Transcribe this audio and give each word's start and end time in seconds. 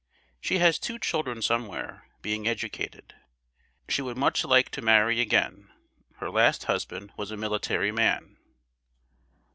She 0.39 0.57
has 0.57 0.79
two 0.79 0.97
children 0.97 1.43
somewhere, 1.43 2.07
being 2.23 2.47
educated. 2.47 3.13
She 3.87 4.01
would 4.01 4.17
much 4.17 4.43
like 4.43 4.69
to 4.71 4.81
marry 4.81 5.21
again. 5.21 5.71
Her 6.15 6.31
last 6.31 6.63
husband 6.63 7.11
was 7.17 7.29
a 7.29 7.37
military 7.37 7.91
man. 7.91 8.37